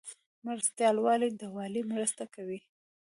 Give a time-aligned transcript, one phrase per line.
[0.45, 2.59] مرستیال والی د والی مرسته کوي